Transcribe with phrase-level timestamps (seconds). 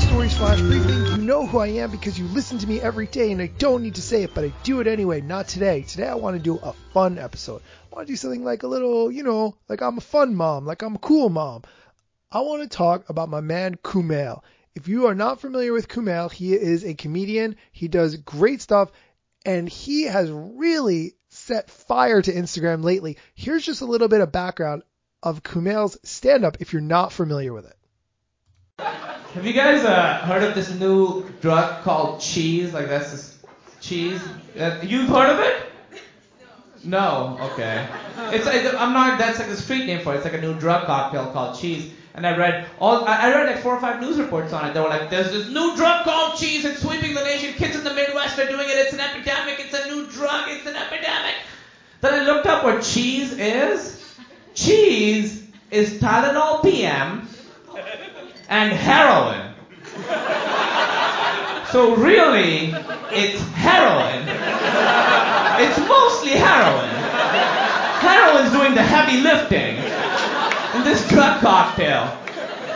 [0.00, 1.06] story slash briefing.
[1.06, 3.82] You know who I am because you listen to me every day and I don't
[3.82, 5.20] need to say it, but I do it anyway.
[5.20, 5.82] Not today.
[5.82, 7.60] Today I want to do a fun episode.
[7.92, 10.64] I want to do something like a little, you know, like I'm a fun mom,
[10.64, 11.62] like I'm a cool mom.
[12.32, 14.42] I want to talk about my man Kumail.
[14.74, 17.56] If you are not familiar with Kumail, he is a comedian.
[17.70, 18.90] He does great stuff
[19.44, 23.18] and he has really set fire to Instagram lately.
[23.34, 24.82] Here's just a little bit of background
[25.22, 27.76] of Kumail's stand up if you're not familiar with it.
[29.34, 32.74] Have you guys uh, heard of this new drug called cheese?
[32.74, 33.38] Like that's this
[33.80, 34.20] cheese.
[34.82, 35.72] You've heard of it?
[36.82, 37.36] No.
[37.36, 37.50] No?
[37.52, 37.86] Okay.
[38.32, 39.20] It's I'm not.
[39.20, 40.16] That's like the street name for it.
[40.16, 41.92] It's like a new drug cocktail called cheese.
[42.14, 43.04] And I read all.
[43.04, 44.74] I read like four or five news reports on it.
[44.74, 46.64] They were like, "There's this new drug called cheese.
[46.64, 47.54] It's sweeping the nation.
[47.54, 48.76] Kids in the Midwest are doing it.
[48.78, 49.60] It's an epidemic.
[49.60, 50.48] It's a new drug.
[50.48, 51.34] It's an epidemic."
[52.00, 54.18] Then I looked up what cheese is.
[54.54, 57.28] Cheese is Tylenol PM
[58.50, 59.54] and heroin.
[61.70, 62.74] So really,
[63.14, 64.26] it's heroin.
[65.62, 66.90] It's mostly heroin.
[68.02, 69.76] Heroin's doing the heavy lifting
[70.74, 72.18] in this drug cocktail.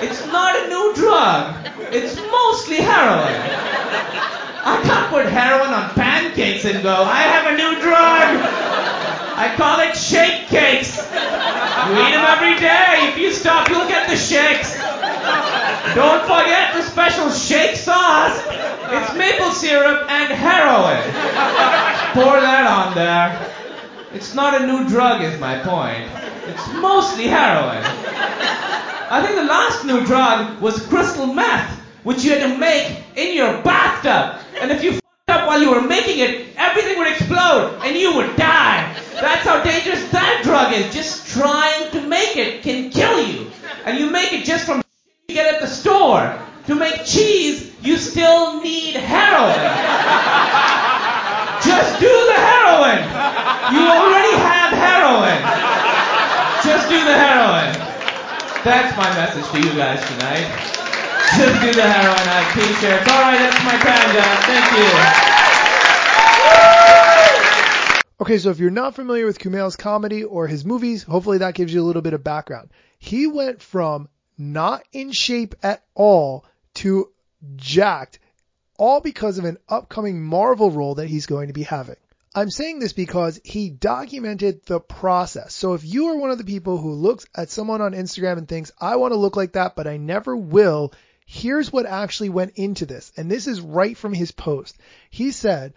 [0.00, 1.56] It's not a new drug.
[1.90, 3.34] It's mostly heroin.
[4.68, 8.38] I can't put heroin on pancakes and go, I have a new drug.
[9.38, 10.96] I call it shake cakes.
[10.96, 13.10] You eat them every day.
[13.10, 14.75] If you stop, you'll get the shakes.
[15.96, 18.38] Don't forget the special shake sauce.
[18.48, 21.02] It's maple syrup and heroin.
[22.12, 23.50] Pour that on there.
[24.12, 26.06] It's not a new drug, is my point.
[26.48, 27.82] It's mostly heroin.
[29.08, 33.34] I think the last new drug was crystal meth, which you had to make in
[33.34, 34.44] your bathtub.
[34.60, 38.14] And if you f***ed up while you were making it, everything would explode and you
[38.16, 38.94] would die.
[39.14, 40.92] That's how dangerous that drug is.
[40.92, 43.50] Just trying to make it can kill you.
[43.86, 44.82] And you make it just from
[45.28, 46.38] you get at the store.
[46.66, 49.56] To make cheese, you still need heroin.
[51.64, 53.00] Just do the heroin.
[53.72, 55.40] You already have heroin.
[56.62, 57.72] Just do the heroin.
[58.62, 60.46] That's my message to you guys tonight.
[61.38, 62.26] Just do the heroin.
[62.28, 63.08] Have t-shirts.
[63.08, 64.44] All right, that's my time, guys.
[64.44, 65.36] Thank you.
[68.20, 71.72] Okay, so if you're not familiar with Kumail's comedy or his movies, hopefully that gives
[71.72, 72.70] you a little bit of background.
[72.98, 74.08] He went from
[74.38, 76.44] not in shape at all
[76.76, 77.10] to
[77.56, 78.18] jacked,
[78.78, 81.96] all because of an upcoming Marvel role that he's going to be having.
[82.34, 85.54] I'm saying this because he documented the process.
[85.54, 88.46] So if you are one of the people who looks at someone on Instagram and
[88.46, 90.92] thinks, I want to look like that, but I never will,
[91.24, 93.10] here's what actually went into this.
[93.16, 94.76] And this is right from his post.
[95.08, 95.72] He said,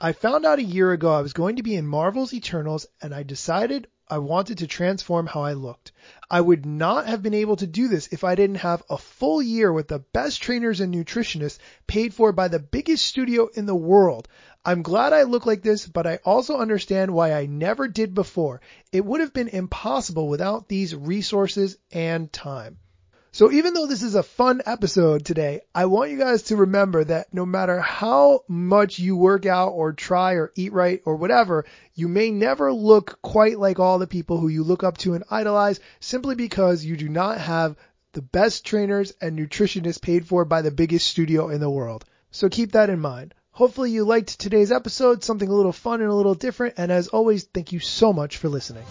[0.00, 3.14] I found out a year ago I was going to be in Marvel's Eternals and
[3.14, 5.90] I decided I wanted to transform how I looked.
[6.30, 9.40] I would not have been able to do this if I didn't have a full
[9.40, 13.74] year with the best trainers and nutritionists paid for by the biggest studio in the
[13.74, 14.28] world.
[14.66, 18.60] I'm glad I look like this, but I also understand why I never did before.
[18.92, 22.76] It would have been impossible without these resources and time.
[23.34, 27.02] So even though this is a fun episode today, I want you guys to remember
[27.02, 31.64] that no matter how much you work out or try or eat right or whatever,
[31.94, 35.24] you may never look quite like all the people who you look up to and
[35.30, 37.74] idolize simply because you do not have
[38.12, 42.04] the best trainers and nutritionists paid for by the biggest studio in the world.
[42.32, 43.32] So keep that in mind.
[43.52, 46.74] Hopefully you liked today's episode, something a little fun and a little different.
[46.76, 48.84] And as always, thank you so much for listening.